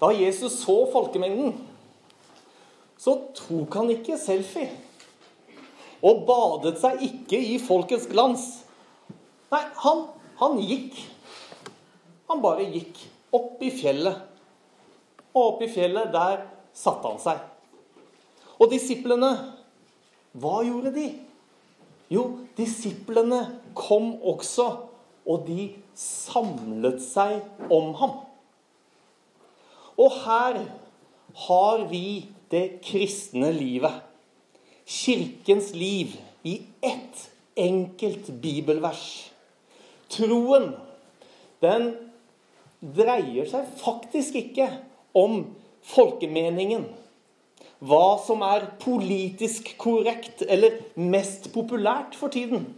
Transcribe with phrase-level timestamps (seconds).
[0.00, 1.54] Da Jesus så folkemengden,
[3.00, 4.68] så tok han ikke selfie.
[6.04, 8.44] Og badet seg ikke i folkets glans.
[9.52, 10.02] Nei, han,
[10.40, 10.98] han gikk.
[12.28, 13.00] Han bare gikk
[13.36, 14.20] opp i fjellet.
[15.32, 16.44] Og opp i fjellet, der
[16.76, 17.40] satte han seg.
[18.60, 19.32] Og disiplene,
[20.36, 21.08] hva gjorde de?
[22.12, 23.40] Jo, disiplene
[23.76, 24.68] kom også,
[25.26, 27.40] og de samlet seg
[27.72, 28.25] om ham.
[29.96, 30.58] Og her
[31.46, 34.02] har vi det kristne livet.
[34.86, 36.14] Kirkens liv
[36.44, 39.32] i ett enkelt bibelvers.
[40.12, 40.70] Troen,
[41.64, 41.88] den
[42.80, 44.68] dreier seg faktisk ikke
[45.16, 45.40] om
[45.86, 46.86] folkemeningen.
[47.86, 52.68] Hva som er politisk korrekt eller mest populært for tiden.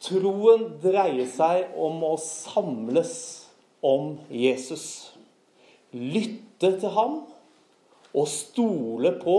[0.00, 3.12] Troen dreier seg om å samles
[3.80, 5.12] om Jesus.
[5.92, 7.20] Lytte til ham
[8.14, 9.38] og stole på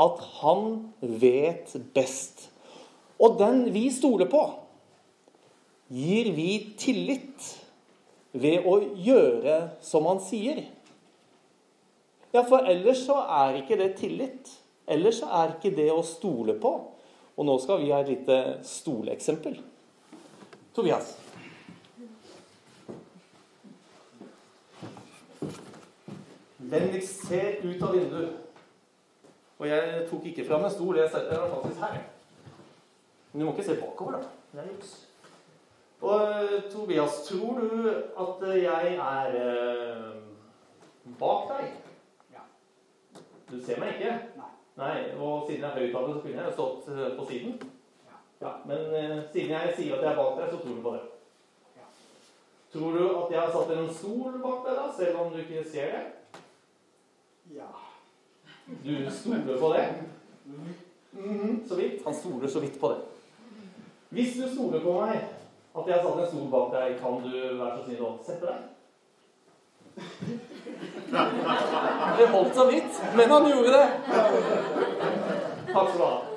[0.00, 2.48] at han vet best.
[3.20, 4.42] Og den vi stoler på,
[5.90, 7.48] gir vi tillit
[8.32, 10.62] ved å gjøre som han sier.
[12.30, 14.52] Ja, for ellers så er ikke det tillit.
[14.90, 16.72] Ellers så er ikke det å stole på.
[17.36, 19.58] Og nå skal vi ha et lite stoleeksempel.
[20.76, 21.16] Tobias.
[26.70, 28.32] Vennligst se ut av vinduet.
[29.60, 30.96] Og jeg tok ikke fram en stol.
[30.96, 31.96] Jeg setter den faktisk her.
[33.32, 34.28] Men du må ikke se bakover, da.
[34.52, 34.92] Det er juks.
[36.00, 40.06] Og eh, Tobias, tror du at jeg er eh,
[41.20, 41.74] bak deg?
[42.32, 42.46] Ja.
[43.50, 44.14] Du ser meg ikke?
[44.38, 44.48] Nei.
[44.80, 47.60] Nei, Og siden jeg er høyttaler, så kunne jeg stått eh, på siden?
[48.08, 48.16] Ja.
[48.46, 48.54] ja.
[48.66, 51.02] Men eh, siden jeg sier at jeg er bak deg, så tror du på det?
[51.76, 51.90] Ja.
[52.72, 55.66] Tror du at jeg har satt en stol bak deg, da, selv om du ikke
[55.68, 56.06] ser det?
[57.54, 57.70] Ja.
[58.84, 59.94] Du stoler på det?
[61.10, 62.04] Mhm, så vidt.
[62.04, 62.98] Han stoler så vidt på det.
[64.08, 65.24] Hvis du stoler på meg,
[65.76, 68.46] at jeg har satt en stol bak deg, kan du være så snill å sette
[68.46, 68.56] deg?
[72.18, 73.88] Det holdt så vidt, men han gjorde det.
[75.72, 76.29] Takk skal du ha.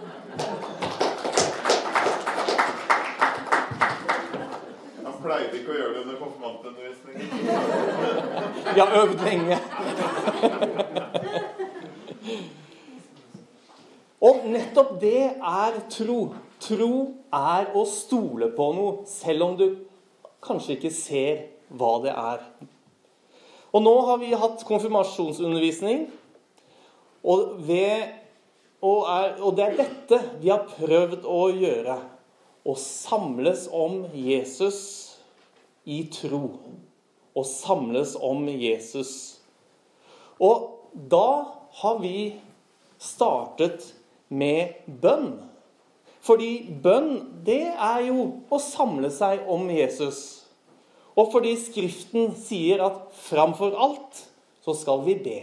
[5.34, 7.28] Pleide ikke å gjøre det under konfirmantundervisningen.
[8.70, 9.58] Vi har øvd lenge.
[14.24, 16.20] Og nettopp det er tro.
[16.64, 16.94] Tro
[17.34, 19.68] er å stole på noe, selv om du
[20.44, 21.42] kanskje ikke ser
[21.74, 22.40] hva det er.
[23.74, 26.06] Og nå har vi hatt konfirmasjonsundervisning,
[27.24, 28.04] og, ved,
[28.84, 31.98] og, er, og det er dette vi har prøvd å gjøre.
[32.64, 35.13] Å samles om Jesus
[35.86, 36.48] i tro.
[37.34, 39.40] og samles om Jesus.
[40.38, 41.50] Og da
[41.82, 42.36] har vi
[43.02, 43.88] startet
[44.30, 45.32] med bønn.
[46.22, 46.52] Fordi
[46.84, 50.44] bønn, det er jo å samle seg om Jesus.
[51.18, 54.24] Og fordi Skriften sier at framfor alt
[54.64, 55.40] så skal vi be.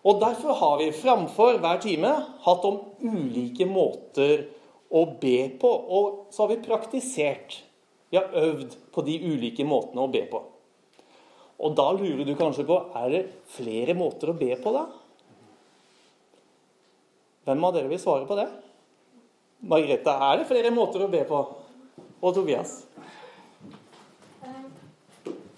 [0.00, 2.12] Og derfor har vi framfor hver time
[2.46, 4.46] hatt om ulike måter
[4.88, 5.68] å be på.
[5.68, 7.60] Og så har vi praktisert.
[8.10, 10.40] Vi har øvd på de ulike måtene å be på.
[11.60, 13.20] Og da lurer du kanskje på er det
[13.54, 14.86] flere måter å be på, da?
[17.46, 18.48] Hvem av dere vil svare på det?
[19.70, 21.40] Margrethe, er det flere måter å be på?
[22.20, 22.78] Og Tobias?
[24.44, 24.62] Eh,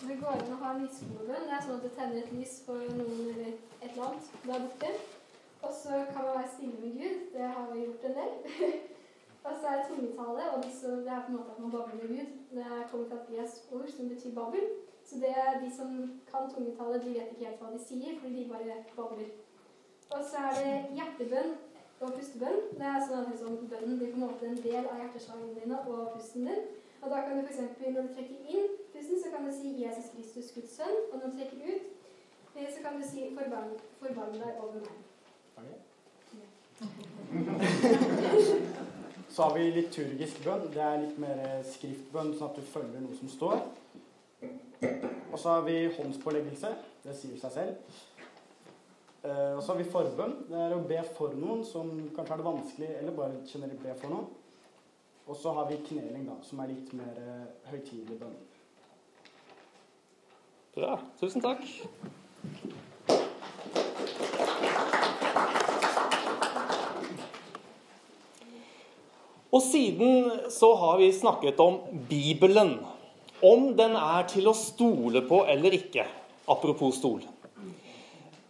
[0.02, 1.46] Det går an å ha lyskolebønn.
[1.48, 4.64] Det er sånn at du tenner et lys for noen eller et eller annet der
[4.66, 4.92] borte.
[5.62, 7.22] Og så kan man være stille med Gud.
[7.34, 8.74] Det har vi gjort en del.
[9.44, 11.96] og så er det tungetale, og så det er på en måte at man babler
[12.00, 12.26] med Gud.
[12.56, 14.64] Det kommer fra et gresk ord som betyr babbel.
[15.08, 15.88] Så det er de som
[16.30, 19.30] kan tungetale, de vet ikke helt hva de sier, fordi de bare babler.
[20.14, 21.52] Og så er det hjertebønn
[22.00, 22.60] og pustebønn.
[22.78, 25.76] Det er sånn at liksom, Bønnen blir på en måte en del av hjerteslagene dine
[25.90, 26.62] og pusten din.
[27.02, 27.60] Og da kan du f.eks.
[27.82, 31.02] når du trekker inn pusten, så kan du si 'Jesus Kristus, Guds sønn'.
[31.12, 31.82] Og når du trekker ut,
[32.56, 35.00] eh, så kan du si 'Forbarm, forbarm deg over meg'.
[39.32, 40.66] Så har vi liturgisk bønn.
[40.74, 43.62] Det er litt mer skriftbønn, sånn at du følger noe som står.
[45.32, 46.72] Og så har vi håndspåleggelse.
[47.02, 48.00] Det sier seg selv.
[49.24, 50.36] Eh, Og så har vi forbønn.
[50.50, 53.94] Det er å be for noen som kanskje har det vanskelig, eller bare generelt be
[54.02, 54.28] for noen.
[55.26, 58.36] Og så har vi kneling, da, som er litt mer eh, høytidelig bønn.
[60.76, 60.96] Bra.
[61.20, 61.64] Tusen takk.
[69.52, 72.78] Og siden så har vi snakket om Bibelen.
[73.42, 76.04] om den er til å stole på eller ikke.
[76.46, 77.24] Apropos stol.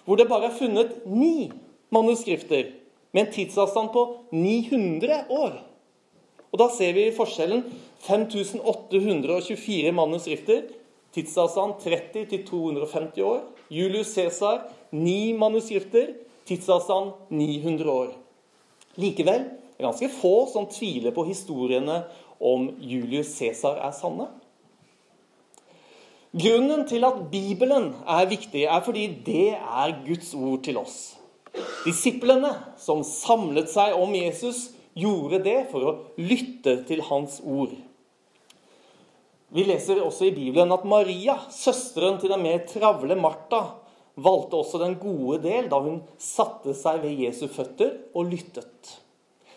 [0.05, 1.51] hvor det bare er funnet ni
[1.93, 2.71] manuskrifter
[3.13, 5.59] med en tidsavstand på 900 år.
[6.51, 7.63] Og Da ser vi forskjellen.
[8.05, 10.61] 5824 manuskrifter,
[11.15, 13.41] tidsavstand 30 til 250 år.
[13.69, 14.61] Julius Cæsar,
[14.91, 16.13] ni manuskrifter,
[16.45, 18.13] tidsavstand 900 år.
[18.95, 21.97] Likevel det er ganske få som tviler på historiene
[22.39, 24.27] om Julius Cæsar er sanne.
[26.35, 31.15] Grunnen til at Bibelen er viktig, er fordi det er Guds ord til oss.
[31.85, 32.51] Disiplene
[32.81, 37.73] som samlet seg om Jesus, gjorde det for å lytte til hans ord.
[39.55, 43.61] Vi leser også i Bibelen at Maria, søsteren til den mer travle Martha,
[44.15, 48.95] valgte også den gode del da hun satte seg ved Jesu føtter og lyttet.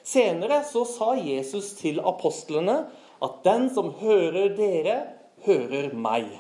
[0.08, 2.78] Senere så sa Jesus til apostlene
[3.22, 4.98] at 'den som hører dere,
[5.44, 6.38] hører meg'.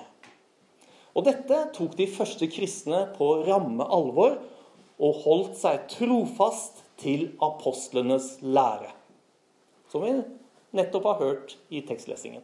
[1.14, 4.38] Og Dette tok de første kristne på ramme alvor
[4.98, 8.92] og holdt seg trofast til apostlenes lære.
[9.90, 10.14] Som vi
[10.72, 12.42] nettopp har hørt i tekstlesingen.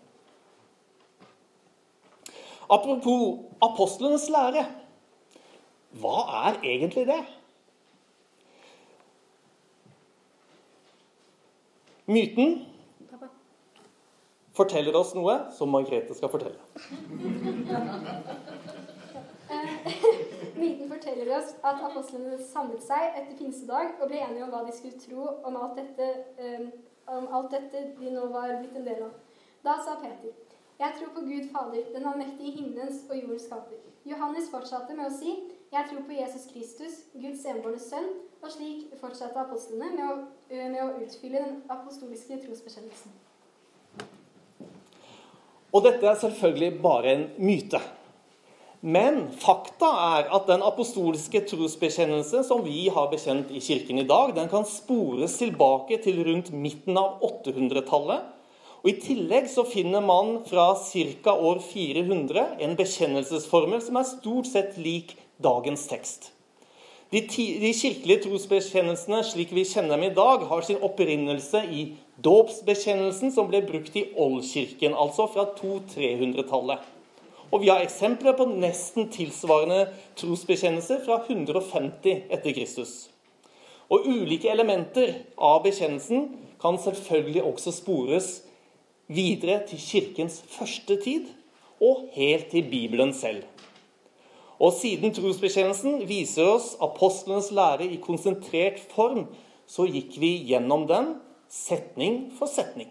[2.71, 4.67] Apropos apostlenes lære.
[6.01, 6.19] Hva
[6.49, 7.23] er egentlig det?
[12.07, 12.67] Myten
[14.53, 16.61] forteller oss noe som Margrethe skal fortelle.
[20.61, 24.73] Myten forteller oss at apostlene samlet seg etter pinsedag og ble enige om hva de
[24.77, 26.07] skulle tro om alt dette,
[26.45, 26.69] um,
[27.17, 29.15] om alt dette de nå var blitt en del av.
[29.65, 30.33] Da sa Peter,
[30.79, 35.17] 'Jeg tror på Gud Fader, den allmektige himmelens og jordens skaper.' Johannes fortsatte med å
[35.19, 35.31] si,
[35.75, 40.13] 'Jeg tror på Jesus Kristus, Guds enbårne sønn, og slik fortsatte apostlene med å,
[40.71, 43.17] med å utfylle den apostoliske trosbekjennelsen.
[45.75, 47.81] Og dette er selvfølgelig bare en myte.
[48.85, 49.89] Men fakta
[50.19, 54.69] er at den apostoliske trosbekjennelse som vi har bekjent i kirken i dag, den kan
[54.69, 58.31] spores tilbake til rundt midten av 800-tallet.
[58.85, 61.35] Og I tillegg så finner man fra ca.
[61.35, 66.31] år 400 en bekjennelsesformel som er stort sett lik dagens tekst.
[67.13, 67.21] De,
[67.61, 71.85] de kirkelige trosbekjennelsene slik vi kjenner dem i dag, har sin opprinnelse i
[72.25, 76.91] dåpsbekjennelsen som ble brukt i Oldkirken, altså fra 200-300-tallet.
[77.53, 79.85] Og vi har eksempler på nesten tilsvarende
[80.19, 82.95] trosbekjennelser fra 150 etter Kristus.
[83.93, 86.33] Og ulike elementer av bekjennelsen
[86.63, 88.31] kan selvfølgelig også spores
[89.07, 91.29] videre til kirkens første tid
[91.79, 93.45] og helt til Bibelen selv.
[94.65, 99.27] Og siden trosbekjennelsen viser oss apostlenes lære i konsentrert form,
[99.69, 101.19] så gikk vi gjennom den
[101.53, 102.89] setning for setning.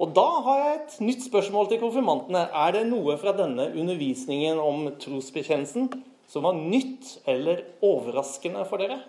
[0.00, 2.46] Og da har jeg et nytt spørsmål til konfirmantene.
[2.46, 5.90] Er det noe fra denne undervisningen om trosbekjennelsen
[6.30, 9.02] som var nytt eller overraskende for dere?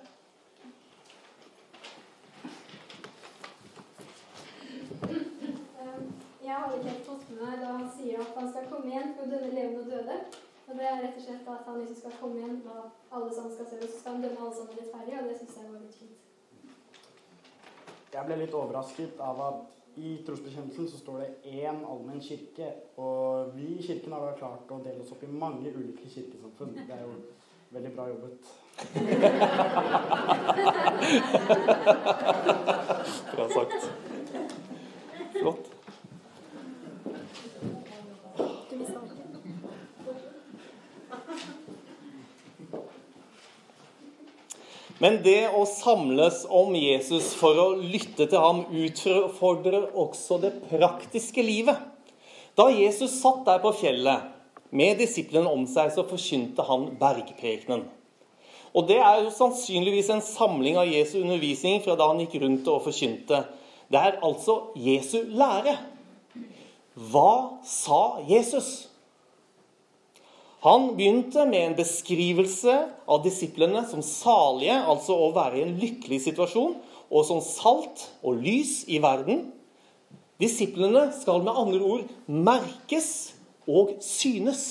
[6.41, 9.13] Jeg har ikke helt fått med meg da han sier at han skal komme igjen
[9.15, 10.40] for å dømme levende og døde.
[10.71, 13.51] Og det er rett og slett at han liksom skal komme igjen og alle sammen
[13.51, 15.81] skal se det, så skal han dømme alle sammen rettferdig, og det syns jeg var
[15.81, 16.19] litt fint.
[18.13, 19.59] Jeg ble litt overrasket av at
[19.99, 22.67] i trosbekjennelsen så står det én allmenn kirke.
[23.03, 26.73] Og vi i kirken har da klart å dele oss opp i mange ulike kirkesamfunn.
[26.87, 27.11] Det er jo
[27.75, 28.39] veldig bra jobbet.
[33.35, 33.81] Bra sagt.
[35.35, 35.71] Flott.
[45.01, 51.41] Men det å samles om Jesus for å lytte til ham utfordrer også det praktiske
[51.41, 51.79] livet.
[52.53, 54.29] Da Jesus satt der på fjellet
[54.69, 57.87] med disiplene om seg, så forkynte han bergprekenen.
[58.77, 62.69] Og det er jo sannsynligvis en samling av Jesu undervisning fra da han gikk rundt
[62.71, 63.41] og forkynte.
[63.91, 65.75] Det er altså Jesu lære.
[67.11, 68.90] Hva sa Jesus?
[70.61, 72.75] Han begynte med en beskrivelse
[73.09, 76.75] av disiplene som salige, altså å være i en lykkelig situasjon,
[77.09, 79.47] og som salt og lys i verden.
[80.41, 83.09] Disiplene skal med andre ord merkes
[83.65, 84.63] og synes.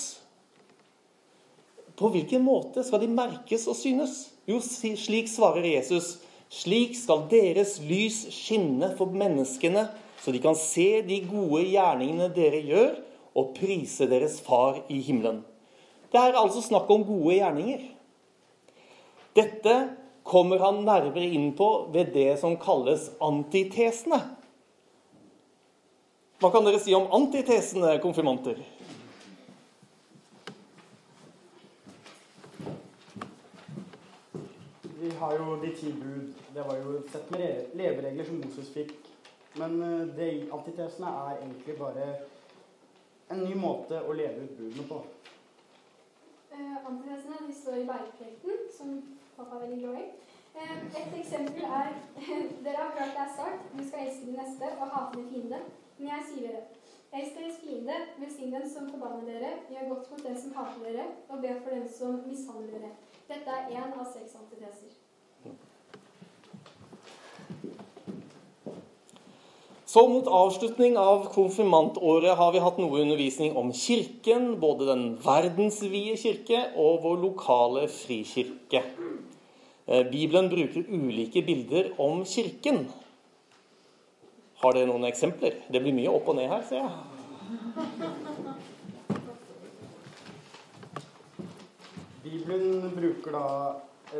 [1.99, 4.29] På hvilken måte skal de merkes og synes?
[4.47, 6.21] Jo, slik svarer Jesus.
[6.51, 9.89] Slik skal deres lys skinne for menneskene,
[10.23, 12.99] så de kan se de gode gjerningene dere gjør,
[13.35, 15.45] og prise deres far i himmelen.
[16.11, 17.83] Det er altså snakk om gode gjerninger.
[19.39, 19.75] Dette
[20.27, 24.19] kommer han nærmere inn på ved det som kalles antitesene.
[26.41, 28.59] Hva kan dere si om antitesene, konfirmanter?
[35.01, 36.35] Vi har jo de ti bud.
[36.55, 38.97] Det var jo et sett med leveregler som Moses fikk.
[39.61, 39.79] Men
[40.17, 42.11] det de antitesene er egentlig bare
[43.31, 45.03] en ny måte å leve ut budene på.
[46.61, 48.89] Eh, antitesene de står i bergprekten, som
[49.37, 50.07] pappa er veldig glad i.
[50.61, 51.95] Eh, et eksempel er
[52.65, 55.61] Dere har hørt det er sagt du skal elske din neste og hate din fiende.
[55.99, 56.67] Men jeg sier dere
[57.19, 61.07] Elsk deres fiende, velsign dem som forbanner dere, gjør godt mot dem som hater dere,
[61.29, 62.91] og be for dem som mishandler dere.
[63.31, 64.93] Dette er én av seks antiteser.
[69.91, 76.13] Så mot avslutning av konfirmantåret har vi hatt noe undervisning om Kirken, både den verdensvide
[76.21, 78.85] kirke og vår lokale frikirke.
[79.91, 82.85] Eh, Bibelen bruker ulike bilder om Kirken.
[84.63, 85.57] Har dere noen eksempler?
[85.67, 86.93] Det blir mye opp og ned her, ser jeg.
[92.29, 93.43] Bibelen bruker da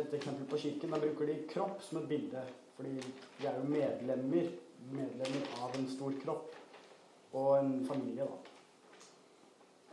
[0.01, 0.91] et eksempel på kirken.
[0.91, 2.43] Da bruker de kropp som et bilde.
[2.75, 4.51] Fordi de er jo medlemmer,
[4.89, 6.55] medlemmer av en stor kropp
[7.33, 8.37] og en familie, da.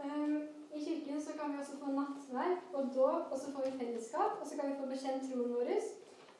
[0.04, 0.42] Um,
[0.74, 4.38] I kirken så kan vi også få nattverd og dåp, og så får vi fellesskap.
[4.40, 5.70] Og så kan vi få bekjent troen vår.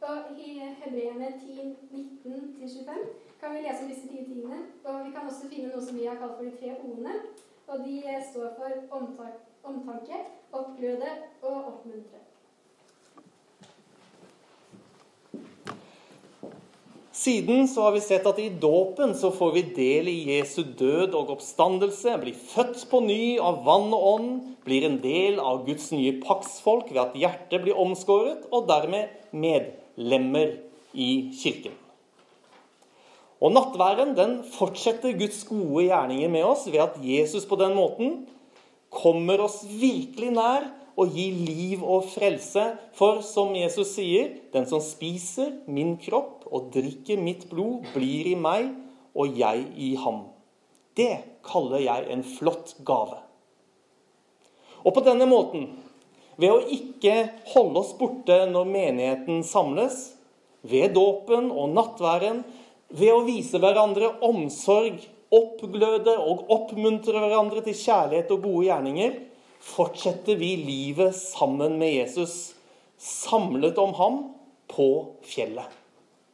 [0.09, 2.99] Og i Hebreerne 10, 19-25
[3.41, 4.59] kan vi lese om disse ti tingene.
[4.85, 7.15] Og vi kan også finne noe som vi har kalt for de tre o-ene.
[7.67, 8.99] Og de eh, står for
[9.65, 11.11] omtanke, oppgløde
[11.43, 12.28] og oppmuntre.
[17.19, 21.17] Siden så har vi sett at i dåpen så får vi del i Jesu død
[21.19, 24.31] og oppstandelse, blir født på ny av vann og ånd,
[24.63, 30.55] blir en del av Guds nye paktsfolk ved at hjertet blir omskåret, og dermed medlemmer
[30.95, 31.11] i
[31.41, 31.75] kirken.
[33.43, 38.21] Og nattværen den fortsetter Guds gode gjerninger med oss ved at Jesus på den måten
[38.95, 42.65] kommer oss virkelig nær og gi liv og frelse.
[42.99, 48.37] For som Jesus sier, den som spiser min kropp og drikker mitt blod, blir i
[48.39, 48.73] meg
[49.19, 50.27] og jeg i ham.
[50.99, 53.21] Det kaller jeg en flott gave.
[54.83, 55.69] Og på denne måten,
[56.39, 57.15] ved å ikke
[57.53, 60.15] holde oss borte når menigheten samles,
[60.63, 62.43] ved dåpen og nattværen,
[62.95, 65.01] ved å vise hverandre omsorg,
[65.35, 69.19] oppgløde og oppmuntre hverandre til kjærlighet og gode gjerninger,
[69.69, 72.55] fortsetter vi livet sammen med Jesus,
[72.99, 74.23] samlet om ham
[74.71, 74.89] på
[75.29, 75.78] fjellet.